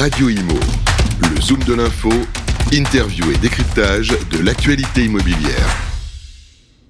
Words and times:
Radio 0.00 0.30
Imo. 0.30 0.54
Le 1.20 1.40
Zoom 1.42 1.62
de 1.64 1.74
l'info, 1.74 2.08
interview 2.72 3.30
et 3.32 3.36
décryptage 3.36 4.08
de 4.30 4.42
l'actualité 4.42 5.04
immobilière. 5.04 5.76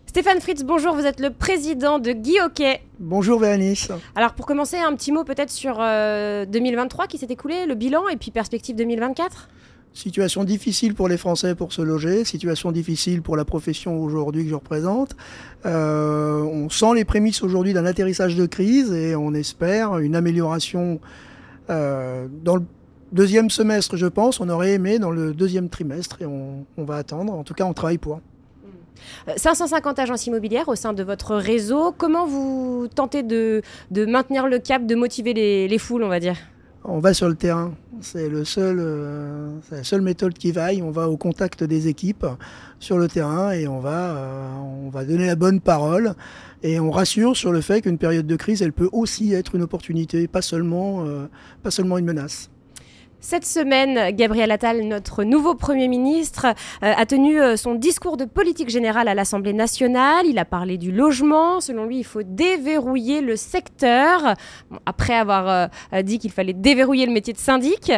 Stéphane 0.07 0.41
Fritz, 0.41 0.63
bonjour, 0.63 0.95
vous 0.95 1.05
êtes 1.05 1.19
le 1.19 1.31
président 1.31 1.99
de 1.99 2.13
Guy 2.13 2.39
Hockey. 2.41 2.81
Bonjour 3.01 3.41
Béanice. 3.41 3.91
Alors 4.15 4.35
pour 4.35 4.47
commencer, 4.47 4.77
un 4.77 4.95
petit 4.95 5.11
mot 5.11 5.25
peut-être 5.25 5.51
sur 5.51 5.79
2023 5.79 7.05
euh, 7.05 7.09
qui 7.09 7.19
s'est 7.19 7.27
écoulé, 7.27 7.67
le 7.67 7.75
bilan 7.75 8.07
et 8.07 8.17
puis 8.17 8.31
perspective 8.31 8.77
2024 8.77 9.49
Situation 9.93 10.45
difficile 10.45 10.95
pour 10.95 11.09
les 11.09 11.17
Français 11.17 11.57
pour 11.57 11.73
se 11.73 11.83
loger, 11.83 12.25
situation 12.25 12.71
difficile 12.71 13.23
pour 13.23 13.37
la 13.37 13.45
profession 13.45 14.01
aujourd'hui 14.01 14.45
que 14.45 14.51
je 14.51 14.55
représente. 14.55 15.17
Euh, 15.67 16.43
on 16.43 16.71
sent 16.71 16.95
les 16.95 17.05
prémices 17.05 17.43
aujourd'hui 17.43 17.73
d'un 17.73 17.87
atterrissage 17.87 18.37
de 18.37 18.47
crise 18.47 18.93
et 18.93 19.17
on 19.17 19.35
espère 19.35 19.99
une 19.99 20.15
amélioration 20.15 21.01
euh, 21.71 22.29
dans 22.45 22.55
le 22.55 22.63
deuxième 23.13 23.51
semestre, 23.51 23.97
je 23.97 24.07
pense. 24.07 24.41
On 24.41 24.49
aurait 24.49 24.73
aimé 24.73 24.99
dans 24.99 25.11
le 25.11 25.33
deuxième 25.33 25.69
trimestre 25.69 26.19
et 26.21 26.27
on, 26.27 26.65
va 26.77 26.97
attendre. 26.97 27.33
En 27.33 27.45
tout 27.45 27.55
cas, 27.55 27.65
on 27.65 27.73
travaille 27.73 27.99
pour. 27.99 28.21
550 29.37 29.99
euh, 29.99 30.03
agences 30.03 30.27
immobilières 30.27 30.69
au 30.69 30.75
sein 30.75 30.93
de 30.93 31.03
votre 31.03 31.37
réseau. 31.37 31.95
Comment 31.97 32.27
vous 32.27 32.89
tentez 32.95 33.23
de, 33.23 33.63
maintenir 33.93 34.47
le 34.47 34.59
cap, 34.59 34.87
de 34.87 34.95
motiver 34.95 35.35
les 35.69 35.79
foules, 35.79 36.03
on 36.03 36.09
va 36.09 36.21
dire? 36.21 36.37
On 36.85 36.99
va 36.99 37.13
sur 37.13 37.29
le 37.29 37.35
terrain. 37.35 37.75
C'est 38.01 38.31
le 38.31 38.47
seul, 38.47 38.79
euh, 38.81 39.51
la 39.71 39.85
seule 39.85 40.01
méthode 40.01 40.33
qui 40.33 40.51
vaille. 40.51 40.81
On 40.81 40.91
va 40.91 41.11
au 41.11 41.19
contact 41.19 41.63
des 41.63 41.89
équipes 41.89 42.27
sur 42.79 42.97
le 42.97 43.07
terrain 43.07 43.53
et 43.53 43.69
on 43.69 43.81
va, 43.81 44.17
euh, 44.17 44.49
on 44.87 44.89
va 44.89 45.05
donner 45.05 45.27
la 45.27 45.37
bonne 45.37 45.61
parole. 45.61 46.15
Et 46.63 46.81
on 46.81 46.91
rassure 46.91 47.37
sur 47.37 47.53
le 47.53 47.61
fait 47.61 47.83
qu'une 47.83 47.99
période 47.99 48.27
de 48.27 48.37
crise, 48.37 48.63
elle 48.63 48.73
peut 48.73 48.89
aussi 48.93 49.35
être 49.35 49.55
une 49.55 49.63
opportunité, 49.63 50.27
pas 50.27 50.41
seulement, 50.41 51.05
euh, 51.05 51.27
pas 51.63 51.71
seulement 51.71 51.99
une 51.99 52.07
menace. 52.07 52.51
Cette 53.23 53.45
semaine, 53.45 54.17
Gabriel 54.17 54.51
Attal, 54.51 54.81
notre 54.81 55.25
nouveau 55.25 55.55
Premier 55.55 55.89
ministre, 55.89 56.47
euh, 56.83 56.93
a 56.97 57.05
tenu 57.05 57.39
euh, 57.39 57.55
son 57.57 57.75
discours 57.75 58.17
de 58.17 58.25
politique 58.25 58.71
générale 58.71 59.09
à 59.09 59.15
l'Assemblée 59.15 59.53
nationale. 59.53 60.25
Il 60.27 60.39
a 60.39 60.47
parlé 60.47 60.79
du 60.79 60.91
logement. 60.91 61.61
Selon 61.61 61.85
lui, 61.85 61.99
il 61.99 62.05
faut 62.05 62.23
déverrouiller 62.23 63.21
le 63.21 63.37
secteur. 63.37 64.35
après 64.87 65.15
avoir 65.15 65.71
euh, 65.93 66.03
dit 66.03 66.19
qu'il 66.19 66.31
fallait 66.31 66.55
déverrouiller 66.55 67.05
le 67.05 67.13
métier 67.13 67.35
de 67.35 67.39
syndic, 67.39 67.93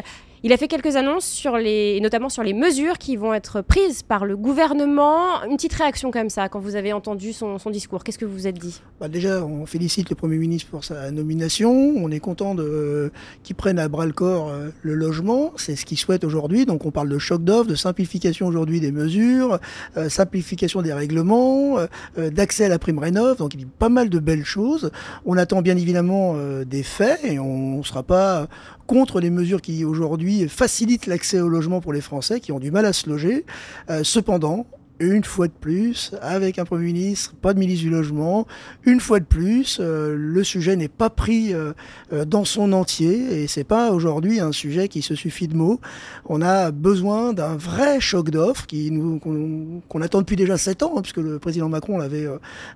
il 0.45 0.53
a 0.53 0.57
fait 0.57 0.67
quelques 0.67 0.97
annonces 0.97 1.25
sur 1.25 1.57
les, 1.57 2.01
notamment 2.01 2.29
sur 2.29 2.43
les 2.43 2.53
mesures 2.53 2.99
qui 2.99 3.15
vont 3.17 3.33
être 3.33 3.61
prises 3.61 4.03
par 4.03 4.25
le 4.25 4.37
gouvernement. 4.37 5.41
Une 5.45 5.57
petite 5.57 5.75
réaction 5.75 6.11
comme 6.11 6.31
ça 6.31 6.49
quand 6.49 6.59
vous 6.59 6.75
avez 6.75 6.93
entendu 6.93 7.33
son, 7.33 7.59
discours. 7.71 8.03
Qu'est-ce 8.03 8.19
que 8.19 8.25
vous 8.25 8.33
vous 8.33 8.47
êtes 8.49 8.59
dit? 8.59 8.81
Bah 9.01 9.09
Déjà, 9.09 9.45
on 9.45 9.67
félicite 9.67 10.11
le 10.11 10.17
Premier 10.17 10.37
ministre 10.39 10.69
pour 10.69 10.83
sa 10.83 11.13
nomination. 11.13 11.71
On 11.97 12.11
est 12.11 12.19
content 12.19 12.57
de, 12.57 13.13
qu'il 13.45 13.55
prenne 13.55 13.79
à 13.79 13.87
bras 13.89 14.05
le 14.05 14.13
corps 14.13 14.49
euh, 14.49 14.71
le 14.83 14.95
logement. 14.95 15.53
C'est 15.57 15.77
ce 15.77 15.87
qu'il 15.87 15.99
souhaite 15.99 16.25
aujourd'hui. 16.25 16.67
Donc 16.67 16.87
on 16.87 16.91
parle 16.91 17.09
de 17.09 17.19
choc 17.19 17.45
d'offre, 17.45 17.69
de 17.69 17.77
simplification 17.77 18.49
aujourd'hui 18.49 18.81
des 18.81 18.91
mesures, 18.91 19.61
euh, 19.97 20.09
simplification 20.09 20.83
des 20.83 20.93
règlements, 20.93 21.79
euh, 21.79 22.31
d'accès 22.31 22.65
à 22.65 22.69
la 22.69 22.81
prime 22.81 22.99
rénov. 22.99 23.37
Donc 23.39 23.55
il 23.55 23.59
dit 23.59 23.67
pas 23.67 23.89
mal 23.89 24.11
de 24.11 24.19
belles 24.19 24.45
choses. 24.45 24.91
On 25.25 25.37
attend 25.37 25.63
bien 25.63 25.77
évidemment 25.77 26.37
des 26.67 26.83
faits 26.83 27.21
et 27.25 27.39
on 27.39 27.79
ne 27.79 27.83
sera 27.83 28.03
pas 28.03 28.49
contre 28.87 29.21
les 29.21 29.31
mesures 29.31 29.61
qui 29.61 29.85
aujourd'hui 29.85 30.49
facilitent 30.49 31.07
l'accès 31.07 31.41
au 31.41 31.49
logement 31.49 31.81
pour 31.81 31.93
les 31.93 32.01
Français 32.01 32.41
qui 32.41 32.53
ont 32.53 32.61
du 32.61 32.71
mal 32.71 32.87
à 32.87 32.93
se 32.93 33.09
loger. 33.09 33.45
Euh, 33.91 34.03
cependant, 34.05 34.67
une 35.03 35.25
fois 35.25 35.49
de 35.49 35.53
plus, 35.53 36.13
avec 36.23 36.59
un 36.59 36.65
Premier 36.65 36.85
ministre, 36.85 37.35
pas 37.41 37.55
de 37.55 37.59
ministre 37.59 37.85
du 37.85 37.91
Logement, 37.91 38.47
une 38.85 39.01
fois 39.01 39.19
de 39.19 39.25
plus, 39.25 39.79
euh, 39.81 40.15
le 40.17 40.45
sujet 40.45 40.77
n'est 40.77 40.89
pas 40.89 41.11
pris 41.11 41.53
euh, 41.53 41.73
euh, 42.13 42.25
dans 42.25 42.45
son 42.45 42.73
entier 42.73 43.43
et 43.43 43.47
c'est 43.49 43.65
pas 43.65 43.91
aujourd'hui 43.91 44.41
un 44.41 44.53
sujet 44.53 44.89
qui 44.89 45.03
se 45.03 45.15
suffit 45.15 45.49
de 45.49 45.57
mots. 45.57 45.81
On 46.27 46.41
a 46.41 46.71
besoin 46.71 47.33
d'un 47.33 47.57
vrai 47.57 48.01
choc 48.01 48.31
d'offres 48.31 48.67
qui 48.67 48.93
qu'on 49.23 50.01
attend 50.03 50.21
depuis 50.21 50.37
déjà 50.37 50.57
sept 50.57 50.83
ans, 50.83 50.95
hein, 50.97 51.03
puisque 51.03 51.19
le 51.19 51.39
président 51.39 51.69
Macron 51.69 51.99
l'avait 51.99 52.29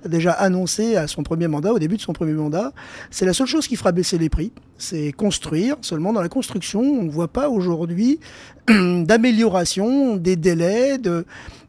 déjà 0.05 0.33
annoncé 0.33 0.97
à 0.97 1.07
son 1.07 1.23
premier 1.23 1.47
mandat, 1.47 1.73
au 1.73 1.79
début 1.79 1.97
de 1.97 2.03
son 2.03 2.13
premier 2.13 2.33
mandat. 2.33 2.73
C'est 3.11 3.27
la 3.27 3.33
seule 3.33 3.47
chose 3.47 3.69
qui 3.69 3.77
fera 3.77 3.93
baisser 3.93 4.19
les 4.19 4.29
prix, 4.29 4.53
c'est 4.79 5.13
construire. 5.13 5.77
Seulement 5.83 6.13
dans 6.13 6.21
la 6.21 6.29
construction, 6.29 6.81
on 6.81 7.05
ne 7.05 7.11
voit 7.11 7.29
pas 7.29 7.49
aujourd'hui 7.49 8.19
d'amélioration 8.69 10.17
des 10.17 10.37
délais, 10.37 10.99
de 10.99 11.25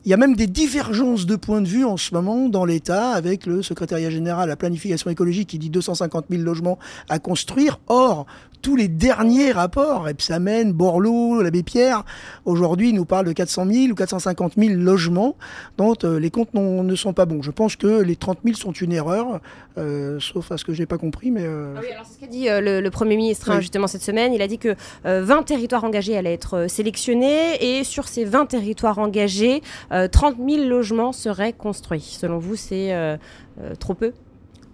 il 0.08 0.12
y 0.12 0.14
a 0.14 0.18
même 0.18 0.38
des 0.38 0.48
divergences 0.48 1.26
de 1.26 1.36
points 1.36 1.60
de 1.60 1.68
vue 1.68 1.84
en 1.84 1.98
ce 1.98 2.14
moment 2.14 2.48
dans 2.48 2.64
l'État 2.64 3.10
avec 3.10 3.46
le 3.46 3.62
secrétariat 3.62 4.10
général 4.10 4.44
à 4.44 4.46
la 4.46 4.56
planification 4.56 5.10
écologique 5.10 5.50
qui 5.50 5.60
dit 5.60 5.70
250 5.70 6.28
000 6.30 6.44
logements 6.44 6.80
à 7.10 7.20
construire. 7.20 7.82
Or, 7.88 8.26
tous 8.62 8.76
les 8.76 8.88
derniers 8.88 9.52
rapports, 9.52 10.10
Epsamen, 10.10 10.74
Borloo, 10.74 11.42
l'abbé 11.42 11.64
Pierre, 11.64 12.04
aujourd'hui 12.46 12.92
nous 12.92 13.06
parlent 13.06 13.26
de 13.26 13.32
400 13.32 13.66
000 13.66 13.92
ou 13.92 13.96
450 13.96 14.54
000 14.58 14.74
logements 14.76 15.36
dont 15.78 15.94
euh, 16.04 16.20
les 16.20 16.32
comptes 16.32 16.54
ne 16.54 16.96
sont 16.96 17.14
pas 17.14 17.26
bons. 17.26 17.42
Je 17.42 17.52
pense 17.52 17.76
que 17.76 18.02
les 18.02 18.16
30 18.16 18.40
000 18.44 18.56
sont 18.58 18.72
une 18.72 18.92
erreur, 18.92 19.40
euh, 19.78 20.20
sauf 20.20 20.52
à 20.52 20.58
ce 20.58 20.66
que 20.66 20.74
je 20.74 20.82
n'ai 20.82 20.86
pas 20.86 20.98
compris. 20.98 21.32
Mais 21.32 21.44
euh, 21.46 21.76
ah 21.78 21.80
oui, 21.82 21.92
alors 21.92 22.06
c'est 22.06 22.16
ce 22.16 22.20
qu'a 22.20 22.28
dit 22.28 22.48
le, 22.50 22.90
Premier 22.90 23.16
ministre 23.18 23.52
hein, 23.52 23.62
justement 23.62 23.88
cette 23.88 24.02
semaine. 24.02 24.34
Il 24.34 24.42
a 24.42 24.48
dit 24.48 24.58
que 24.58 24.76
20 25.04 25.44
territoires 25.44 25.84
engagés 25.84 26.18
allaient 26.18 26.34
être 26.34 26.68
sélectionnés 26.68 27.80
et 27.80 27.84
sur 27.84 28.08
ces 28.08 28.26
20 28.26 28.48
territoires 28.48 28.98
engagés, 28.98 29.62
30 30.12 30.36
000 30.38 30.68
logements 30.68 31.12
seraient 31.12 31.54
construits. 31.54 32.02
Selon 32.02 32.38
vous, 32.40 32.56
c'est 32.56 33.18
trop 33.80 33.94
peu? 33.94 34.14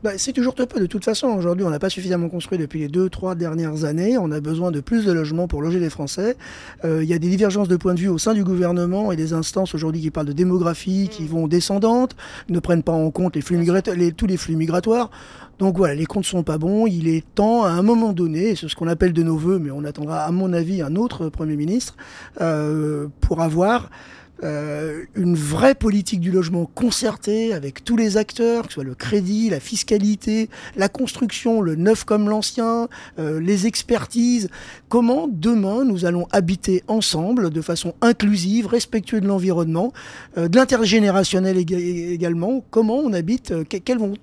Bah, 0.04 0.12
c'est 0.18 0.34
toujours 0.34 0.54
trop 0.54 0.66
peu. 0.66 0.82
De 0.82 0.86
toute 0.86 1.06
façon, 1.06 1.28
aujourd'hui, 1.28 1.66
on 1.66 1.70
n'a 1.70 1.80
pas 1.80 1.90
suffisamment 1.90 2.28
construit 2.28 2.58
depuis 2.58 2.80
les 2.80 2.90
deux, 2.90 3.10
trois 3.10 3.36
dernières 3.36 3.86
années. 3.86 4.18
On 4.18 4.32
a 4.32 4.42
besoin 4.42 4.70
de 4.70 4.82
plus 4.82 5.06
de 5.06 5.14
logements 5.14 5.48
pour 5.48 5.62
loger 5.62 5.80
les 5.80 5.90
Français. 5.90 6.36
Euh, 6.84 7.02
il 7.04 7.10
y 7.10 7.14
a 7.14 7.20
des 7.20 7.30
divergences 7.30 7.70
de 7.70 7.78
points 7.78 7.94
de 7.94 8.02
vue 8.02 8.10
au 8.10 8.18
sein 8.18 8.34
du 8.34 8.44
gouvernement 8.44 9.14
et 9.14 9.16
des 9.16 9.32
instances 9.32 9.74
aujourd'hui 9.74 10.02
qui 10.02 10.12
parlent 10.12 10.28
de 10.28 10.34
démographie, 10.34 11.08
qui 11.10 11.26
vont 11.26 11.48
descendantes, 11.48 12.18
ne 12.50 12.60
prennent 12.60 12.84
pas 12.84 12.92
en 12.92 13.12
compte 13.12 13.38
les 13.38 13.42
flux 13.42 13.58
les, 13.96 14.12
tous 14.12 14.28
les 14.28 14.36
flux 14.36 14.58
migratoires. 14.58 15.10
Donc 15.58 15.78
voilà, 15.78 15.96
les 15.96 16.06
comptes 16.06 16.26
sont 16.26 16.44
pas 16.44 16.58
bons. 16.58 16.86
Il 16.86 17.08
est 17.08 17.24
temps, 17.34 17.64
à 17.64 17.70
un 17.70 17.82
moment 17.82 18.12
donné, 18.12 18.50
et 18.50 18.56
c'est 18.58 18.68
ce 18.68 18.76
qu'on 18.76 18.90
appelle 18.90 19.14
de 19.14 19.24
nos 19.24 19.38
voeux, 19.38 19.58
mais 19.58 19.72
on 19.72 19.86
attendra, 19.86 20.24
à 20.24 20.32
mon 20.32 20.52
avis, 20.52 20.82
un 20.82 20.98
autre 20.98 21.30
Premier 21.30 21.56
ministre, 21.56 21.96
euh, 22.42 23.08
pour 23.22 23.42
avoir 23.42 23.90
euh, 24.44 25.04
une 25.16 25.36
vraie 25.36 25.76
politique 25.76 26.20
du 26.20 26.30
logement 26.30 26.66
concertée 26.66 27.54
avec 27.54 27.84
tous 27.86 27.96
les 27.96 28.18
acteurs, 28.18 28.64
que 28.64 28.70
ce 28.70 28.74
soit 28.76 28.84
le 28.84 28.96
crédit, 28.96 29.50
la 29.50 29.62
fiscalité, 29.62 30.50
la 30.76 30.90
construction, 30.90 31.62
le 31.62 31.76
neuf 31.76 32.04
comme 32.04 32.28
l'ancien, 32.28 32.90
euh, 33.20 33.40
les 33.40 33.68
expertises. 33.68 34.50
Comment 34.90 35.30
demain 35.32 35.86
nous 35.86 36.04
allons 36.04 36.28
habiter 36.32 36.84
ensemble 36.88 37.52
de 37.52 37.62
façon 37.62 37.94
inclusive, 38.02 38.68
respectueuse 38.68 39.22
de 39.22 39.28
l'environnement, 39.28 39.94
euh, 40.38 40.50
de 40.50 40.58
l'intergénérationnel 40.58 41.58
également? 41.58 42.66
Comment 42.70 42.98
on 42.98 43.14
habite, 43.14 43.54
vont, 43.54 44.14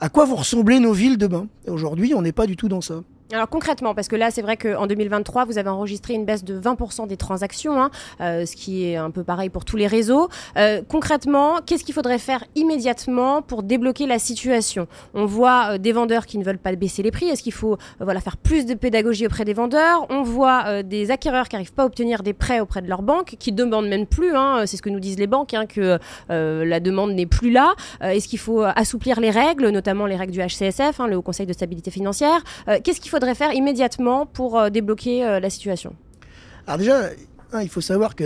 à 0.00 0.10
quoi 0.10 0.26
vont 0.26 0.36
ressembler 0.36 0.78
nos 0.78 0.92
villes 0.92 1.16
demain? 1.16 1.46
Aujourd'hui, 1.66 2.12
on 2.14 2.20
n'est 2.20 2.32
pas 2.32 2.46
du 2.46 2.56
tout 2.56 2.68
dans 2.68 2.82
ça. 2.82 3.02
Alors 3.32 3.48
concrètement, 3.48 3.94
parce 3.94 4.08
que 4.08 4.16
là, 4.16 4.30
c'est 4.30 4.42
vrai 4.42 4.58
qu'en 4.58 4.86
2023, 4.86 5.46
vous 5.46 5.56
avez 5.56 5.70
enregistré 5.70 6.12
une 6.12 6.26
baisse 6.26 6.44
de 6.44 6.60
20% 6.60 7.06
des 7.06 7.16
transactions, 7.16 7.80
hein, 7.80 7.90
euh, 8.20 8.44
ce 8.44 8.54
qui 8.54 8.86
est 8.86 8.96
un 8.96 9.10
peu 9.10 9.24
pareil 9.24 9.48
pour 9.48 9.64
tous 9.64 9.78
les 9.78 9.86
réseaux. 9.86 10.28
Euh, 10.58 10.82
concrètement, 10.86 11.60
qu'est-ce 11.64 11.84
qu'il 11.84 11.94
faudrait 11.94 12.18
faire 12.18 12.44
immédiatement 12.54 13.40
pour 13.40 13.62
débloquer 13.62 14.06
la 14.06 14.18
situation? 14.18 14.88
On 15.14 15.24
voit 15.24 15.68
euh, 15.70 15.78
des 15.78 15.92
vendeurs 15.92 16.26
qui 16.26 16.36
ne 16.36 16.44
veulent 16.44 16.58
pas 16.58 16.74
baisser 16.74 17.02
les 17.02 17.10
prix. 17.10 17.26
Est-ce 17.26 17.42
qu'il 17.42 17.54
faut 17.54 17.78
voilà, 17.98 18.20
faire 18.20 18.36
plus 18.36 18.66
de 18.66 18.74
pédagogie 18.74 19.24
auprès 19.24 19.46
des 19.46 19.54
vendeurs? 19.54 20.06
On 20.10 20.22
voit 20.22 20.82
des 20.82 21.10
acquéreurs 21.10 21.48
qui 21.48 21.56
n'arrivent 21.56 21.72
pas 21.72 21.84
à 21.84 21.86
obtenir 21.86 22.22
des 22.22 22.34
prêts 22.34 22.60
auprès 22.60 22.82
de 22.82 22.88
leurs 22.88 23.02
banques, 23.02 23.36
qui 23.38 23.52
demandent 23.52 23.88
même 23.88 24.06
plus, 24.06 24.36
hein, 24.36 24.64
c'est 24.66 24.76
ce 24.76 24.82
que 24.82 24.90
nous 24.90 25.00
disent 25.00 25.18
les 25.18 25.26
banques, 25.26 25.54
hein, 25.54 25.64
que 25.64 25.98
la 26.28 26.80
demande 26.80 27.12
n'est 27.12 27.26
plus 27.26 27.50
là. 27.50 27.74
Est-ce 28.02 28.28
qu'il 28.28 28.38
faut 28.38 28.62
assouplir 28.62 29.18
les 29.18 29.30
règles, 29.30 29.68
notamment 29.70 30.04
les 30.04 30.16
règles 30.16 30.32
du 30.32 30.40
HCSF, 30.40 30.98
le 31.08 31.16
Haut 31.16 31.22
Conseil 31.22 31.46
de 31.46 31.52
stabilité 31.52 31.90
financière? 31.90 32.42
Faudrait 33.14 33.34
faire 33.36 33.52
immédiatement 33.52 34.26
pour 34.26 34.58
euh, 34.58 34.70
débloquer 34.70 35.24
euh, 35.24 35.38
la 35.38 35.48
situation 35.48 35.94
Alors 36.66 36.78
déjà, 36.78 37.10
hein, 37.52 37.60
il 37.62 37.68
faut 37.68 37.80
savoir 37.80 38.16
que 38.16 38.24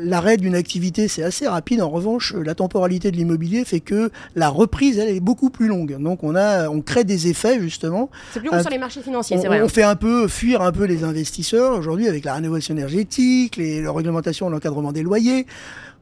l'arrêt 0.00 0.36
d'une 0.36 0.54
activité, 0.54 1.08
c'est 1.08 1.22
assez 1.22 1.48
rapide. 1.48 1.80
En 1.80 1.88
revanche, 1.88 2.34
la 2.34 2.54
temporalité 2.54 3.10
de 3.10 3.16
l'immobilier 3.16 3.64
fait 3.64 3.80
que 3.80 4.10
la 4.34 4.50
reprise, 4.50 4.98
elle 4.98 5.08
est 5.08 5.20
beaucoup 5.20 5.48
plus 5.48 5.66
longue. 5.66 5.96
Donc, 5.98 6.22
on, 6.24 6.34
a, 6.34 6.68
on 6.68 6.82
crée 6.82 7.04
des 7.04 7.28
effets, 7.28 7.58
justement. 7.58 8.10
C'est 8.32 8.40
plus 8.40 8.50
long 8.50 8.60
sur 8.60 8.70
les 8.70 8.78
marchés 8.78 9.00
financiers, 9.00 9.38
c'est 9.38 9.46
vrai. 9.46 9.62
On 9.62 9.64
hein. 9.64 9.68
fait 9.68 9.82
un 9.82 9.96
peu 9.96 10.28
fuir 10.28 10.60
un 10.60 10.72
peu 10.72 10.84
les 10.84 11.02
investisseurs 11.02 11.78
aujourd'hui 11.78 12.06
avec 12.06 12.26
la 12.26 12.34
rénovation 12.34 12.74
énergétique, 12.74 13.56
les, 13.56 13.80
la 13.80 13.92
réglementation, 13.92 14.50
l'encadrement 14.50 14.92
des 14.92 15.02
loyers. 15.02 15.46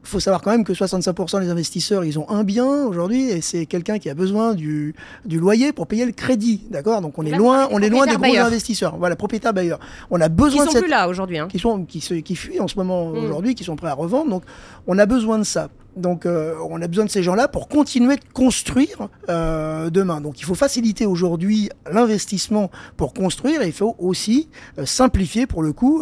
Il 0.05 0.09
faut 0.09 0.19
savoir 0.19 0.41
quand 0.43 0.51
même 0.51 0.63
que 0.63 0.73
65% 0.73 1.41
des 1.41 1.49
investisseurs, 1.49 2.05
ils 2.05 2.19
ont 2.19 2.29
un 2.29 2.43
bien 2.43 2.85
aujourd'hui 2.85 3.29
et 3.29 3.41
c'est 3.41 3.65
quelqu'un 3.65 3.97
qui 3.97 4.07
a 4.07 4.13
besoin 4.13 4.53
du, 4.53 4.93
du 5.25 5.39
loyer 5.39 5.73
pour 5.73 5.87
payer 5.87 6.05
le 6.05 6.11
crédit, 6.11 6.61
d'accord? 6.69 7.01
Donc 7.01 7.17
on 7.17 7.25
est 7.25 7.35
loin, 7.35 7.67
on 7.71 7.81
est 7.81 7.89
loin 7.89 8.05
des 8.05 8.15
gros 8.15 8.37
investisseurs. 8.37 8.97
Voilà, 8.97 9.15
propriétaires 9.15 9.53
bailleurs. 9.53 9.79
On 10.11 10.21
a 10.21 10.29
besoin 10.29 10.67
qui 10.67 10.73
sont 10.73 10.79
plus 10.79 10.89
là 10.89 11.09
aujourd'hui, 11.09 11.39
hein. 11.39 11.47
qui 11.49 11.57
sont 11.57 11.85
qui, 11.85 11.99
qui 12.21 12.35
fuient 12.35 12.59
en 12.59 12.67
ce 12.67 12.75
moment 12.75 13.07
mmh. 13.07 13.17
aujourd'hui, 13.17 13.55
qui 13.55 13.63
sont 13.63 13.75
prêts 13.75 13.89
à 13.89 13.93
revendre. 13.93 14.29
Donc 14.29 14.43
on 14.85 14.99
a 14.99 15.07
besoin 15.07 15.39
de 15.39 15.43
ça. 15.43 15.69
Donc 15.95 16.25
euh, 16.25 16.55
on 16.69 16.81
a 16.81 16.87
besoin 16.87 17.05
de 17.05 17.09
ces 17.09 17.23
gens-là 17.23 17.47
pour 17.47 17.67
continuer 17.67 18.17
de 18.17 18.23
construire 18.33 19.07
euh, 19.29 19.89
demain. 19.89 20.21
Donc 20.21 20.39
il 20.39 20.45
faut 20.45 20.55
faciliter 20.55 21.05
aujourd'hui 21.05 21.69
l'investissement 21.89 22.69
pour 22.97 23.13
construire 23.13 23.61
et 23.61 23.67
il 23.67 23.73
faut 23.73 23.95
aussi 23.97 24.49
euh, 24.77 24.85
simplifier 24.85 25.47
pour 25.47 25.63
le 25.63 25.73
coup 25.73 26.01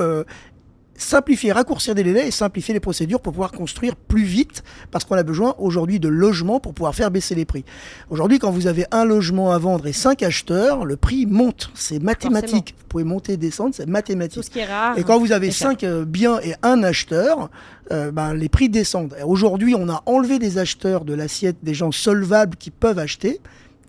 simplifier, 1.04 1.52
raccourcir 1.52 1.96
des 1.96 2.04
délais 2.04 2.28
et 2.28 2.32
simplifier 2.32 2.74
les 2.74 2.80
procédures 2.80 3.20
pour 3.20 3.34
pouvoir 3.34 3.52
construire 3.52 3.96
plus 3.96 4.24
vite 4.24 4.64
parce 4.92 5.06
qu'on 5.06 5.16
a 5.16 5.24
besoin 5.24 5.56
aujourd'hui 5.58 6.00
de 6.00 6.08
logements 6.08 6.60
pour 6.60 6.74
pouvoir 6.74 6.96
faire 6.96 7.12
baisser 7.12 7.36
les 7.36 7.46
prix. 7.46 7.66
Aujourd'hui, 8.10 8.40
quand 8.40 8.52
vous 8.52 8.68
avez 8.68 8.86
un 8.92 9.06
logement 9.06 9.52
à 9.52 9.58
vendre 9.58 9.88
et 9.88 9.94
cinq 9.94 10.24
acheteurs, 10.24 10.86
le 10.86 10.96
prix 10.96 11.26
monte. 11.26 11.72
C'est 11.74 12.00
mathématique. 12.00 12.76
Vous 12.80 12.88
pouvez 12.88 13.04
monter 13.04 13.34
et 13.34 13.38
descendre, 13.38 13.76
c'est 13.76 13.88
mathématique. 13.88 14.42
Tout 14.42 14.44
ce 14.44 14.50
qui 14.50 14.60
est 14.60 14.66
rare. 14.66 14.98
Et 14.98 15.04
quand 15.04 15.20
vous 15.20 15.32
avez 15.32 15.52
cinq 15.52 15.84
euh, 15.84 16.06
biens 16.06 16.40
et 16.44 16.56
un 16.64 16.84
acheteur, 16.84 17.50
euh, 17.92 18.12
ben, 18.12 18.34
les 18.34 18.50
prix 18.50 18.70
descendent. 18.70 19.16
Aujourd'hui, 19.26 19.76
on 19.76 19.90
a 19.90 20.04
enlevé 20.06 20.40
des 20.40 20.58
acheteurs 20.58 21.04
de 21.04 21.14
l'assiette 21.14 21.58
des 21.64 21.74
gens 21.74 21.92
solvables 21.92 22.56
qui 22.56 22.72
peuvent 22.72 23.00
acheter 23.00 23.42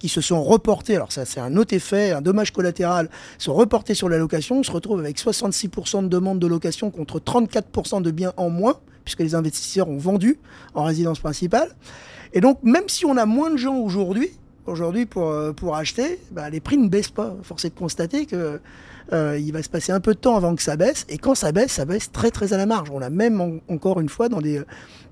qui 0.05 0.11
se 0.11 0.21
sont 0.21 0.45
reportés, 0.45 0.97
alors 0.97 1.12
ça 1.12 1.25
c'est 1.25 1.41
un 1.41 1.56
autre 1.56 1.73
effet, 1.73 2.11
un 2.11 2.21
dommage 2.21 2.53
collatéral, 2.53 3.09
sont 3.39 3.55
reportés 3.55 3.95
sur 3.95 4.11
la 4.11 4.19
location, 4.19 4.59
on 4.59 4.62
se 4.62 4.71
retrouve 4.71 5.01
avec 5.01 5.17
66% 5.19 6.03
de 6.03 6.09
demandes 6.09 6.39
de 6.39 6.47
location 6.47 6.91
contre 6.91 7.21
34% 7.21 8.03
de 8.03 8.11
biens 8.11 8.35
en 8.37 8.51
moins, 8.51 8.77
puisque 9.05 9.21
les 9.21 9.35
investisseurs 9.35 9.89
ont 9.89 9.97
vendu 9.97 10.39
en 10.75 10.85
résidence 10.85 11.21
principale. 11.21 11.75
Et 12.35 12.43
donc 12.43 12.62
même 12.62 12.87
si 12.87 13.06
on 13.06 13.17
a 13.17 13.25
moins 13.25 13.49
de 13.51 13.56
gens 13.56 13.79
aujourd'hui, 13.79 14.29
euh, 14.69 15.53
pour 15.55 15.75
acheter, 15.75 16.19
bah, 16.33 16.50
les 16.50 16.61
prix 16.61 16.77
ne 16.77 16.89
baissent 16.89 17.09
pas. 17.09 17.35
Force 17.43 17.65
est 17.65 17.71
de 17.71 17.79
constater 17.79 18.27
que 18.27 18.61
euh, 19.12 19.39
il 19.39 19.53
va 19.53 19.62
se 19.62 19.69
passer 19.69 19.93
un 19.93 20.01
peu 20.01 20.15
de 20.15 20.19
temps 20.19 20.37
avant 20.37 20.55
que 20.55 20.62
ça 20.62 20.77
baisse. 20.77 21.06
Et 21.09 21.19
quand 21.19 21.35
ça 21.35 21.53
baisse, 21.53 21.73
ça 21.73 21.85
baisse 21.85 22.11
très 22.11 22.31
très 22.31 22.53
à 22.53 22.56
la 22.56 22.67
marge. 22.67 22.91
On 22.91 23.03
a 23.03 23.11
même 23.11 23.61
encore 23.69 24.01
une 24.01 24.09
fois 24.09 24.29
dans 24.29 24.41
des, 24.41 24.62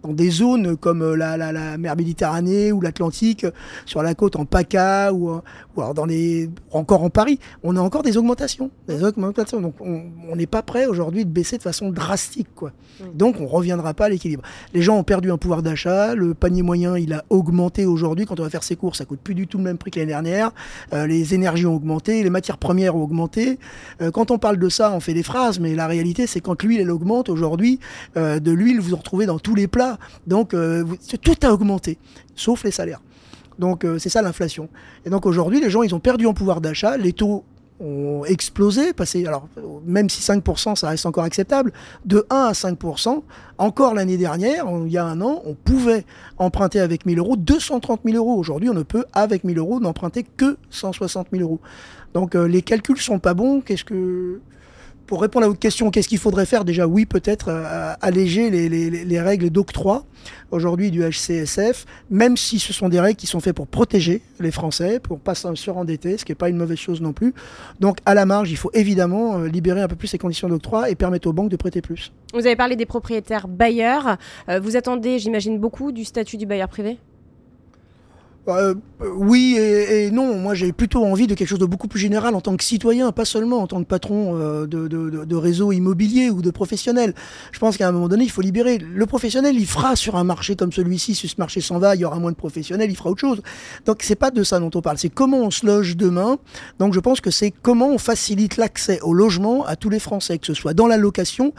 dans 0.03 0.13
des 0.13 0.31
zones 0.31 0.77
comme 0.77 1.03
euh, 1.03 1.17
la, 1.17 1.37
la, 1.37 1.53
la 1.53 1.79
mer 1.79 1.97
Méditerranée 1.97 2.73
ou 2.73 2.81
l'Atlantique, 2.81 3.47
sur 3.87 4.03
la 4.03 4.15
côte 4.15 4.37
en 4.37 4.45
PACA 4.45 5.13
ou, 5.13 5.31
ou 5.77 5.81
alors 5.81 5.95
dans 5.95 6.07
les, 6.07 6.51
encore 6.71 7.03
en 7.03 7.11
Paris, 7.11 7.39
on 7.63 7.77
a 7.77 7.81
encore 7.81 8.03
des 8.03 8.17
augmentations. 8.17 8.71
Des 8.89 9.05
augmentations. 9.05 9.61
Donc 9.61 9.75
on 9.81 10.37
n'est 10.37 10.47
pas 10.47 10.63
prêt 10.63 10.87
aujourd'hui 10.87 11.25
de 11.25 11.31
baisser 11.31 11.59
de 11.59 11.63
façon 11.63 11.91
drastique. 11.91 12.49
Quoi. 12.55 12.73
Donc 13.15 13.37
on 13.41 13.47
reviendra 13.47 13.95
pas 13.95 14.07
à 14.07 14.09
l'équilibre. 14.09 14.43
Les 14.75 14.83
gens 14.83 14.97
ont 14.97 15.05
perdu 15.05 15.31
un 15.31 15.39
pouvoir 15.39 15.63
d'achat. 15.63 16.15
Le 16.15 16.35
panier 16.35 16.63
moyen, 16.63 16.97
il 16.97 17.13
a 17.13 17.25
augmenté 17.31 17.87
aujourd'hui. 17.87 18.27
Quand 18.27 18.41
on 18.41 18.43
va 18.43 18.51
faire 18.51 18.63
ses 18.63 18.77
courses, 18.77 18.99
ça 18.99 19.05
coûte 19.05 19.21
plus 19.23 19.35
du 19.35 19.47
tout 19.47 19.59
le 19.59 19.65
même 19.65 19.79
prix 19.79 19.91
que 19.91 19.99
l'année 19.99 20.13
dernière. 20.13 20.53
Euh, 20.93 21.07
les 21.07 21.35
énergies 21.35 21.67
ont 21.67 21.75
augmenté, 21.75 22.23
les 22.23 22.31
matières 22.31 22.59
premières 22.59 22.97
ont 22.97 23.03
augmenté. 23.03 23.59
Euh, 24.01 24.11
quand 24.11 24.31
on 24.31 24.39
parle 24.39 24.59
de 24.59 24.69
ça, 24.69 24.93
on 24.93 25.01
fait 25.01 25.15
des 25.15 25.23
phrases, 25.23 25.61
mais 25.61 25.75
la 25.75 25.87
réalité, 25.87 26.27
c'est 26.27 26.41
quand 26.41 26.63
l'huile, 26.63 26.81
elle 26.81 26.91
augmente 26.91 27.29
aujourd'hui, 27.29 27.79
euh, 28.17 28.41
de 28.41 28.53
l'huile, 28.53 28.81
vous 28.81 28.95
en 28.95 28.99
retrouvez 28.99 29.27
dans 29.27 29.39
tous 29.39 29.55
les 29.55 29.67
plats. 29.67 29.99
Donc, 30.27 30.55
euh, 30.55 30.85
tout 31.23 31.35
a 31.43 31.53
augmenté, 31.53 31.99
sauf 32.35 32.65
les 32.65 32.71
salaires. 32.71 33.01
Donc, 33.59 33.87
c'est 33.99 34.09
ça 34.09 34.23
l'inflation. 34.23 34.69
Et 35.05 35.11
donc, 35.11 35.27
aujourd'hui, 35.27 35.61
les 35.61 35.71
gens, 35.71 35.83
ils 35.83 35.95
ont 35.95 36.01
perdu 36.01 36.27
en 36.27 36.33
pouvoir 36.33 36.61
d'achat. 36.61 36.97
Les 36.97 37.13
taux 37.13 37.45
ont 37.81 38.25
explosé, 38.25 38.93
passé, 38.93 39.27
alors 39.27 39.49
même 39.85 40.09
si 40.09 40.21
5% 40.23 40.77
ça 40.77 40.89
reste 40.89 41.07
encore 41.07 41.25
acceptable, 41.25 41.73
de 42.05 42.25
1 42.31 42.37
à 42.37 42.53
5%, 42.53 43.23
encore 43.59 43.95
l'année 43.95 44.17
dernière, 44.17 44.67
il 44.87 44.93
y 44.93 44.99
a 44.99 45.05
un 45.05 45.21
an, 45.21 45.43
on 45.45 45.55
pouvait 45.55 46.05
emprunter 46.39 46.81
avec 46.81 47.07
1000 47.07 47.19
euros 47.19 47.37
230 47.37 48.01
000 48.05 48.17
euros. 48.17 48.39
Aujourd'hui, 48.39 48.69
on 48.69 48.75
ne 48.75 48.83
peut, 48.83 49.05
avec 49.13 49.45
1000 49.45 49.59
euros, 49.59 49.81
n'emprunter 49.81 50.25
que 50.25 50.57
160 50.71 51.29
000 51.33 51.43
euros. 51.43 51.61
Donc 52.15 52.35
euh, 52.35 52.47
les 52.47 52.63
calculs 52.63 53.01
sont 53.01 53.19
pas 53.19 53.35
bons. 53.35 53.61
Qu'est-ce 53.61 53.85
que 53.85 54.41
pour 55.07 55.21
répondre 55.21 55.45
à 55.45 55.49
votre 55.49 55.61
question, 55.61 55.91
qu'est-ce 55.91 56.09
qu'il 56.09 56.19
faudrait 56.19 56.47
faire 56.47 56.65
Déjà, 56.65 56.87
oui, 56.87 57.07
peut-être 57.07 57.49
euh, 57.49 57.93
alléger 58.01 58.51
les, 58.51 58.69
les, 58.69 58.91
les 58.91 59.21
règles 59.21 59.51
d'octroi 59.51 60.05
aujourd'hui 60.51 60.91
du 60.91 61.03
HCSF, 61.03 61.87
même 62.11 62.37
si 62.37 62.59
ce 62.59 62.73
sont 62.73 62.89
des 62.89 63.01
règles 63.01 63.17
qui 63.17 63.27
sont 63.27 63.41
faites 63.41 63.57
pour 63.57 63.67
protéger 63.67 64.23
les 64.41 64.51
Français, 64.51 65.01
pour 65.01 65.19
pas 65.21 65.35
se 65.35 65.55
surendetter, 65.55 66.19
ce 66.19 66.25
qui 66.25 66.33
n'est 66.33 66.37
pas 66.37 66.49
une 66.49 66.57
mauvaise 66.57 66.79
chose 66.79 67.01
non 67.01 67.13
plus. 67.13 67.35
Donc, 67.81 67.99
à 68.07 68.15
la 68.15 68.27
marge, 68.27 68.51
il 68.51 68.57
faut 68.57 68.71
évidemment 68.75 69.39
euh, 69.39 69.49
libérer 69.49 69.83
un 69.83 69.89
peu 69.89 69.97
plus 69.97 70.09
ces 70.09 70.19
conditions 70.19 70.49
d'octroi 70.49 70.91
et 70.91 70.95
permettre 70.95 71.29
aux 71.29 71.33
banques 71.33 71.51
de 71.51 71.57
prêter 71.57 71.83
plus. 71.83 72.13
Vous 72.33 72.47
avez 72.47 72.57
parlé 72.57 72.77
des 72.77 72.87
propriétaires 72.87 73.49
bailleurs. 73.49 74.17
vous 74.63 74.77
attendez, 74.77 75.19
j'imagine, 75.19 75.59
beaucoup 75.59 75.93
du 75.93 76.05
statut 76.05 76.39
du 76.39 76.47
bailleur 76.47 76.69
privé? 76.69 76.99
Euh, 78.49 78.75
oui 79.17 79.57
et, 79.57 80.11
non. 80.11 80.37
Moi, 80.37 80.55
j'ai 80.55 80.73
plutôt 80.73 81.05
envie 81.05 81.27
de 81.27 81.35
quelque 81.35 81.49
chose 81.49 81.61
de 81.61 81.67
beaucoup 81.67 81.87
plus 81.87 82.01
général 82.01 82.35
en 82.35 82.41
tant 82.41 82.57
que 82.57 82.65
citoyen, 82.65 83.13
pas 83.13 83.25
seulement 83.25 83.59
en 83.59 83.67
tant 83.69 83.81
que 83.81 83.87
patron 83.87 84.37
euh, 84.37 84.67
de, 84.67 84.89
de, 84.89 85.25
de, 85.25 85.37
réseau 85.37 85.71
immobilier 85.71 86.29
ou 86.29 86.43
de 86.43 86.51
professionnel. 86.51 87.15
Je 87.53 87.59
pense 87.61 87.77
qu'à 87.77 87.89
un 87.89 87.93
moment 87.93 88.09
donné, 88.09 88.25
il 88.25 88.31
faut 88.31 88.43
libérer. 88.43 88.79
Le 88.79 89.07
professionnel, 89.07 89.55
il 89.57 89.67
fera 89.67 89.95
sur 89.95 90.17
un 90.17 90.25
marché 90.25 90.57
comme 90.57 90.73
celui-ci, 90.73 91.15
si 91.15 91.29
ce 91.29 91.37
marché 91.39 91.61
s'en 91.61 91.79
va, 91.79 91.95
il 91.95 92.01
y 92.01 92.05
aura 92.05 92.19
moins 92.19 92.33
de 92.33 92.37
professionnels, 92.37 92.91
il 92.91 92.97
fera 92.97 93.11
autre 93.11 93.21
chose. 93.21 93.43
Donc, 93.87 94.03
c'est 94.03 94.17
pas 94.17 94.33
de 94.33 94.43
ça 94.43 94.59
dont 94.59 94.71
on 94.75 94.81
parle. 94.81 94.99
C'est 94.99 95.09
comment 95.09 95.39
on 95.39 95.51
se 95.51 95.65
loge 95.65 95.97
demain. 95.97 96.39
Donc, 96.81 96.95
je 96.95 97.01
pense 97.01 97.21
que 97.21 97.31
c'est 97.31 97.53
comment 97.53 97.91
on 97.91 97.99
facilite 97.99 98.57
l'accès 98.57 98.99
au 99.03 99.15
logement 99.15 99.65
à 99.65 99.77
tous 99.77 99.89
les 99.89 100.01
Français, 100.01 100.39
que 100.39 100.47
ce 100.47 100.55
soit 100.55 100.75
dans 100.75 100.89
la 100.89 100.97
location 100.97 101.55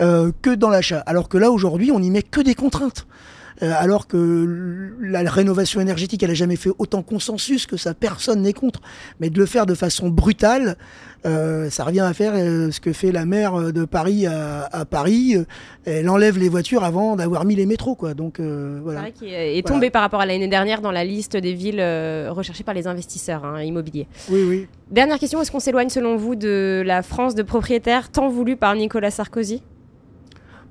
euh, 0.00 0.30
que 0.42 0.54
dans 0.54 0.70
l'achat. 0.70 1.00
Alors 1.00 1.28
que 1.28 1.38
là, 1.38 1.50
aujourd'hui, 1.50 1.90
on 1.90 1.98
n'y 1.98 2.10
met 2.10 2.22
que 2.22 2.40
des 2.40 2.54
contraintes. 2.54 3.06
Euh, 3.62 3.72
alors 3.76 4.06
que 4.06 4.92
la 5.00 5.22
rénovation 5.30 5.80
énergétique, 5.80 6.22
elle 6.22 6.28
n'a 6.28 6.34
jamais 6.34 6.56
fait 6.56 6.70
autant 6.78 7.02
consensus 7.02 7.66
que 7.66 7.76
ça, 7.76 7.94
personne 7.94 8.42
n'est 8.42 8.52
contre. 8.52 8.80
Mais 9.20 9.30
de 9.30 9.38
le 9.38 9.46
faire 9.46 9.66
de 9.66 9.74
façon 9.74 10.08
brutale, 10.08 10.76
euh, 11.26 11.68
ça 11.70 11.84
revient 11.84 12.00
à 12.00 12.14
faire 12.14 12.32
euh, 12.36 12.70
ce 12.70 12.80
que 12.80 12.92
fait 12.92 13.10
la 13.10 13.26
maire 13.26 13.72
de 13.72 13.84
Paris 13.84 14.26
à, 14.26 14.84
Paris. 14.88 15.36
Elle 15.84 16.08
enlève 16.08 16.38
les 16.38 16.48
voitures 16.48 16.84
avant 16.84 17.16
d'avoir 17.16 17.44
mis 17.44 17.56
les 17.56 17.66
métros, 17.66 17.94
quoi. 17.94 18.14
Donc 18.14 18.40
voilà. 18.40 19.04
C'est 19.18 19.26
vrai 19.26 19.58
est, 19.58 19.66
tombé 19.66 19.90
par 19.90 20.02
rapport 20.02 20.20
à 20.20 20.26
l'année 20.26 20.48
dernière 20.48 20.80
dans 20.80 20.92
la 20.92 21.04
liste 21.04 21.36
des 21.36 21.52
villes 21.52 21.82
recherchées 22.30 22.64
par 22.64 22.74
les 22.74 22.86
investisseurs 22.86 23.44
hein, 23.44 23.62
immobiliers. 23.62 24.06
Oui, 24.30 24.42
oui. 24.48 24.66
Dernière 24.90 25.18
question 25.18 25.42
est-ce 25.42 25.50
qu'on 25.50 25.60
s'éloigne 25.60 25.90
selon 25.90 26.16
vous 26.16 26.34
de 26.34 26.82
la 26.86 27.02
France 27.02 27.34
de 27.34 27.42
propriétaires 27.42 28.10
tant 28.10 28.28
voulue 28.28 28.56
par 28.56 28.74
Nicolas 28.74 29.10
Sarkozy? 29.10 29.62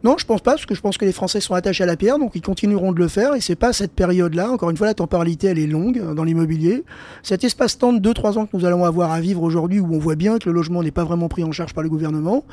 Non, 0.08 0.18
je 0.18 0.26
pense 0.26 0.40
pas, 0.40 0.52
parce 0.52 0.66
que 0.66 0.74
je 0.74 0.80
pense 0.80 0.98
que 0.98 1.04
les 1.04 1.12
Français 1.12 1.42
sont 1.42 1.54
attachés 1.54 1.84
à 1.84 1.86
la 1.86 1.98
pierre, 1.98 2.18
donc 2.18 2.32
ils 2.34 2.42
continueront 2.42 2.94
de 2.94 3.00
le 3.00 3.10
faire. 3.10 3.36
Et 3.36 3.42
c'est 3.42 3.58
pas 3.58 3.74
cette 3.74 3.92
période-là. 3.92 4.50
Encore 4.50 4.70
une 4.70 4.78
fois, 4.78 4.88
la 4.88 4.94
temporalité, 4.94 5.48
elle 5.48 5.60
est 5.60 5.68
longue 5.68 6.00
euh, 6.00 6.14
dans 6.14 6.24
l'immobilier. 6.24 6.86
Cet 7.24 7.44
espace-temps 7.44 7.92
de 7.92 8.14
2-3 8.14 8.38
ans 8.38 8.46
que 8.46 8.56
nous 8.56 8.64
allons 8.64 8.86
avoir 8.86 9.12
à 9.12 9.20
vivre 9.20 9.44
aujourd'hui, 9.44 9.82
où 9.82 9.94
on 9.94 10.00
voit 10.00 10.16
bien 10.16 10.40
que 10.40 10.48
le 10.48 10.56
logement 10.56 10.82
n'est 10.82 10.92
pas 10.92 11.04
vraiment 11.04 11.28
pris 11.28 11.44
en 11.44 11.52
charge 11.52 11.74
par 11.74 11.84
le 11.84 11.90
gouvernement. 11.90 12.46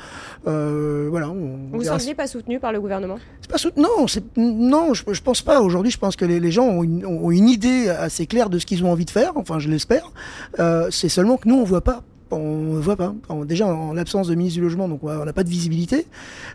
Euh, 0.49 1.07
voilà. 1.09 1.31
On 1.31 1.69
Vous 1.71 1.79
ne 1.79 1.85
seriez 1.85 2.17
pas 2.17 2.27
soutenu 2.27 2.59
par 2.59 2.73
le 2.73 2.81
gouvernement? 2.81 3.19
Pas 3.49 3.57
Non, 3.77 4.07
non, 4.37 4.93
je, 4.93 5.05
je 5.13 5.23
pense 5.23 5.41
pas. 5.41 5.61
Aujourd'hui, 5.61 5.93
je 5.93 5.99
pense 5.99 6.17
que 6.17 6.25
les, 6.25 6.51
gens 6.51 6.67
ont 6.67 6.83
une, 6.83 7.07
ont 7.07 7.31
une, 7.31 7.49
idée 7.49 7.89
assez 7.89 8.27
claire 8.27 8.51
de 8.51 8.59
ce 8.59 8.67
qu'ils 8.67 8.85
ont 8.85 8.91
envie 8.91 9.05
de 9.05 9.11
faire. 9.11 9.31
Enfin, 9.37 9.61
je 9.61 9.69
l'espère. 9.69 10.11
Euh, 10.59 10.89
c'est 10.91 11.09
seulement 11.09 11.37
que 11.37 11.49
nous, 11.49 11.55
on 11.55 11.63
voit 11.63 11.83
pas 11.83 12.03
on 12.35 12.75
ne 12.75 12.81
voit 12.81 12.97
pas. 12.97 13.15
déjà, 13.45 13.67
en 13.67 13.93
l'absence 13.93 14.29
de 14.29 14.35
ministre 14.35 14.59
du 14.59 14.63
Logement, 14.63 14.89
donc 14.89 15.03
on 15.03 15.25
n'a 15.25 15.33
pas 15.33 15.45
de 15.45 15.49
visibilité. 15.49 16.07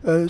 Euh, 0.07 0.27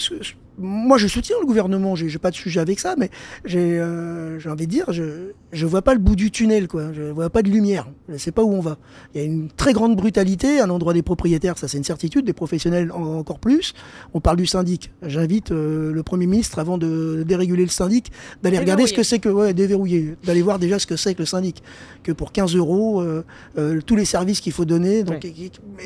moi, 0.59 0.97
je 0.97 1.07
soutiens 1.07 1.37
le 1.39 1.45
gouvernement, 1.45 1.95
j'ai 1.95 2.17
pas 2.19 2.31
de 2.31 2.35
sujet 2.35 2.59
avec 2.59 2.79
ça, 2.79 2.95
mais 2.97 3.09
j'ai 3.45 3.79
euh, 3.79 4.39
envie 4.45 4.67
de 4.67 4.71
dire, 4.71 4.91
je 4.91 5.31
je 5.51 5.65
vois 5.65 5.81
pas 5.81 5.93
le 5.93 5.99
bout 5.99 6.15
du 6.15 6.29
tunnel, 6.29 6.67
quoi. 6.67 6.93
Je 6.93 7.01
vois 7.03 7.29
pas 7.29 7.41
de 7.41 7.49
lumière. 7.49 7.87
Je 8.07 8.17
sais 8.17 8.31
pas 8.31 8.43
où 8.43 8.53
on 8.53 8.59
va. 8.59 8.77
Il 9.13 9.21
y 9.21 9.23
a 9.23 9.25
une 9.25 9.49
très 9.49 9.73
grande 9.73 9.95
brutalité 9.95 10.59
à 10.59 10.67
l'endroit 10.67 10.93
des 10.93 11.01
propriétaires, 11.01 11.57
ça 11.57 11.67
c'est 11.67 11.77
une 11.77 11.83
certitude, 11.83 12.25
des 12.25 12.33
professionnels 12.33 12.91
encore 12.91 13.39
plus. 13.39 13.73
On 14.13 14.19
parle 14.19 14.37
du 14.37 14.45
syndic. 14.45 14.91
J'invite 15.01 15.51
euh, 15.51 15.91
le 15.91 16.03
Premier 16.03 16.27
ministre, 16.27 16.59
avant 16.59 16.77
de 16.77 17.23
déréguler 17.25 17.63
le 17.63 17.69
syndic, 17.69 18.11
d'aller 18.43 18.59
regarder 18.59 18.85
ce 18.85 18.93
que 18.93 19.03
c'est 19.03 19.19
que, 19.19 19.29
ouais, 19.29 19.53
déverrouiller, 19.53 20.15
d'aller 20.23 20.41
voir 20.41 20.59
déjà 20.59 20.77
ce 20.77 20.85
que 20.85 20.95
c'est 20.95 21.15
que 21.15 21.19
le 21.19 21.25
syndic. 21.25 21.63
Que 22.03 22.11
pour 22.11 22.31
15 22.31 22.55
euros, 22.55 23.01
euh, 23.01 23.81
tous 23.85 23.95
les 23.95 24.05
services 24.05 24.41
qu'il 24.41 24.53
faut 24.53 24.65
donner. 24.65 25.03
Donc, 25.03 25.25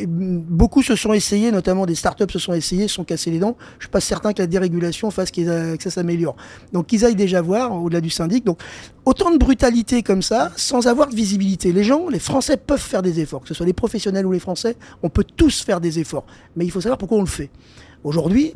beaucoup 0.07 0.81
se 0.81 0.95
sont 0.95 1.13
essayés, 1.13 1.51
notamment 1.51 1.85
des 1.85 1.95
startups 1.95 2.31
se 2.31 2.39
sont 2.39 2.53
essayés, 2.53 2.87
se 2.87 2.95
sont 2.95 3.03
cassés 3.03 3.31
les 3.31 3.39
dents. 3.39 3.55
Je 3.79 3.85
suis 3.85 3.91
pas 3.91 4.01
certain 4.01 4.33
que 4.33 4.41
la 4.41 4.47
régulation 4.63 5.11
fasse 5.11 5.31
que 5.31 5.77
ça 5.79 5.89
s'améliore. 5.89 6.35
Donc 6.71 6.87
qu'ils 6.87 7.05
aillent 7.05 7.15
déjà 7.15 7.41
voir 7.41 7.73
au-delà 7.73 8.01
du 8.01 8.09
syndic. 8.09 8.43
Donc 8.43 8.59
autant 9.05 9.31
de 9.31 9.37
brutalité 9.37 10.03
comme 10.03 10.21
ça, 10.21 10.51
sans 10.55 10.87
avoir 10.87 11.07
de 11.07 11.15
visibilité. 11.15 11.71
Les 11.71 11.83
gens, 11.83 12.09
les 12.09 12.19
Français 12.19 12.57
peuvent 12.57 12.79
faire 12.79 13.01
des 13.01 13.19
efforts, 13.19 13.41
que 13.41 13.47
ce 13.47 13.53
soit 13.53 13.65
les 13.65 13.73
professionnels 13.73 14.25
ou 14.25 14.31
les 14.31 14.39
Français, 14.39 14.75
on 15.01 15.09
peut 15.09 15.23
tous 15.23 15.61
faire 15.63 15.79
des 15.79 15.99
efforts. 15.99 16.25
Mais 16.55 16.65
il 16.65 16.71
faut 16.71 16.81
savoir 16.81 16.97
pourquoi 16.97 17.17
on 17.17 17.21
le 17.21 17.27
fait. 17.27 17.49
Aujourd'hui, 18.03 18.55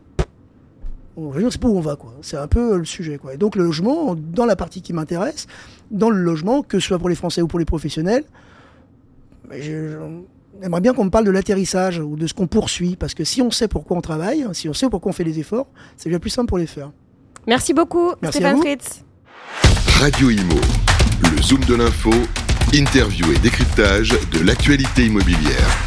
je 1.18 1.40
ne 1.42 1.50
sais 1.50 1.58
pas 1.58 1.68
où 1.68 1.78
on 1.78 1.82
va, 1.82 1.96
quoi. 1.96 2.14
C'est 2.22 2.38
un 2.38 2.48
peu 2.48 2.78
le 2.78 2.86
sujet, 2.86 3.18
quoi. 3.18 3.34
Et 3.34 3.38
donc 3.38 3.56
le 3.56 3.64
logement, 3.64 4.16
dans 4.16 4.46
la 4.46 4.56
partie 4.56 4.82
qui 4.82 4.94
m'intéresse, 4.94 5.48
dans 5.90 6.10
le 6.10 6.22
logement, 6.22 6.62
que 6.62 6.80
ce 6.80 6.88
soit 6.88 7.00
pour 7.00 7.10
les 7.10 7.16
Français 7.16 7.42
ou 7.42 7.48
pour 7.48 7.60
les 7.60 7.66
professionnels, 7.66 8.24
je, 9.52 9.98
J'aimerais 10.62 10.82
bien 10.82 10.94
qu'on 10.94 11.06
me 11.06 11.10
parle 11.10 11.26
de 11.26 11.32
l'atterrissage 11.32 12.00
ou 12.00 12.16
de 12.16 12.26
ce 12.26 12.34
qu'on 12.34 12.48
poursuit, 12.48 12.96
parce 12.96 13.14
que 13.14 13.24
si 13.24 13.42
on 13.42 13.52
sait 13.52 13.68
pourquoi 13.68 13.98
on 13.98 14.02
travaille, 14.02 14.46
si 14.54 14.68
on 14.68 14.74
sait 14.74 14.90
pourquoi 14.90 15.12
on 15.12 15.14
fait 15.14 15.24
les 15.24 15.40
efforts, 15.40 15.68
c'est 15.98 16.10
bien 16.10 16.20
plus 16.20 16.32
simple 16.32 16.48
pour 16.48 16.58
les 16.58 16.68
faire. 16.68 16.92
Merci 17.46 17.74
beaucoup, 17.74 18.12
Stéphane 18.24 18.58
Fritz. 18.58 19.04
Radio 20.00 20.30
Imo, 20.30 20.60
le 21.32 21.42
zoom 21.42 21.64
de 21.66 21.76
l'info, 21.76 22.12
interview 22.74 23.32
et 23.32 23.40
décryptage 23.40 24.18
de 24.32 24.40
l'actualité 24.44 25.06
immobilière. 25.06 25.87